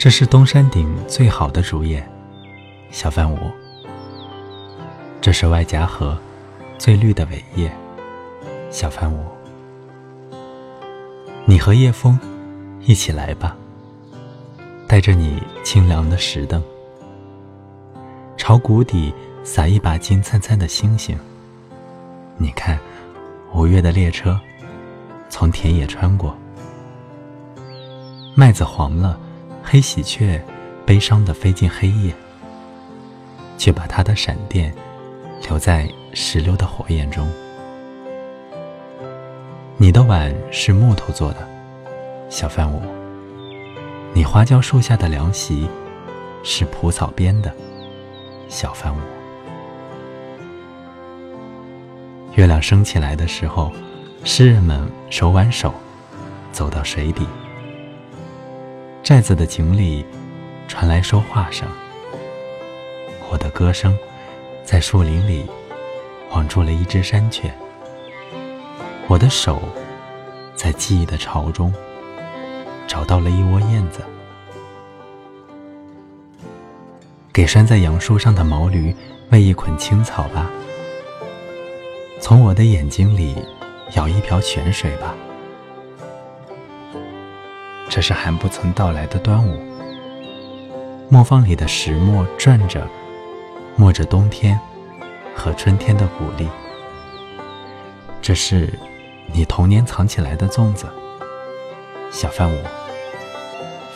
[0.00, 2.02] 这是东山顶最好的竹叶，
[2.90, 3.36] 小范五。
[5.20, 6.18] 这是外夹河
[6.78, 7.70] 最绿的苇叶，
[8.70, 9.22] 小范五。
[11.44, 12.18] 你和夜风
[12.80, 13.54] 一起来吧，
[14.88, 16.62] 带着你清凉的石灯，
[18.38, 19.12] 朝谷底
[19.44, 21.14] 撒一把金灿灿的星星。
[22.38, 22.80] 你看，
[23.52, 24.40] 五月的列车
[25.28, 26.34] 从田野穿过，
[28.34, 29.20] 麦子黄了。
[29.72, 30.42] 黑喜鹊
[30.84, 32.12] 悲伤地飞进黑夜，
[33.56, 34.74] 却把它的闪电
[35.48, 37.30] 留在石榴的火焰中。
[39.76, 41.48] 你的碗是木头做的，
[42.28, 42.82] 小范五。
[44.12, 45.68] 你花椒树下的凉席
[46.42, 47.54] 是蒲草编的，
[48.48, 48.98] 小范五。
[52.34, 53.72] 月亮升起来的时候，
[54.24, 55.72] 诗人们手挽手
[56.50, 57.24] 走到水底。
[59.10, 60.06] 寨子的井里
[60.68, 61.68] 传来说话声，
[63.28, 63.98] 我的歌声
[64.62, 65.44] 在树林里
[66.28, 67.52] 晃住了一只山雀。
[69.08, 69.60] 我的手
[70.54, 71.74] 在记忆的巢中
[72.86, 73.98] 找到了一窝燕子。
[77.32, 78.94] 给拴在杨树上的毛驴
[79.30, 80.48] 喂一捆青草吧。
[82.20, 83.34] 从我的眼睛里
[83.90, 85.12] 舀一瓢泉水吧。
[87.90, 89.60] 这是还不曾到来的端午，
[91.08, 92.86] 磨坊里的石磨转着，
[93.74, 94.58] 磨着冬天
[95.34, 96.48] 和春天的谷粒。
[98.22, 98.72] 这是
[99.32, 100.86] 你童年藏起来的粽子，
[102.12, 102.58] 小范五。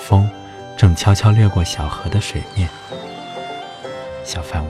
[0.00, 0.28] 风
[0.76, 2.68] 正悄悄掠过小河的水面，
[4.24, 4.68] 小范五。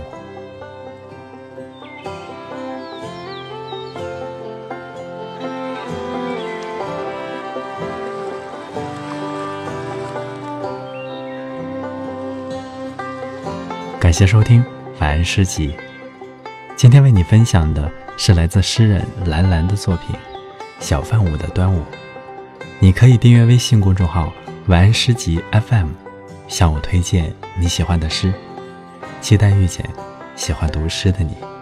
[14.05, 14.63] 感谢收听
[15.01, 15.75] 晚安诗集。
[16.77, 20.15] 今天为你分享的是来自诗人蓝蓝的作品
[20.79, 21.79] 《小范舞的端午》。
[22.81, 24.31] 你可以订阅微信公众号
[24.69, 25.89] “晚安诗集 FM”，
[26.49, 28.31] 向我推荐你喜欢的诗。
[29.23, 29.83] 期待遇见
[30.37, 31.54] 喜欢读诗的你。